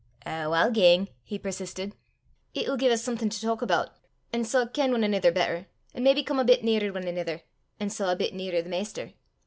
[0.25, 1.93] "Ow, I'll gang!" he persisted.
[2.55, 3.89] "It'll gie 's something to talk aboot,
[4.33, 7.43] an' sae ken ane anither better, an' maybe come a bit nearer ane anither,
[7.79, 9.11] an' sae a bit nearer the maister.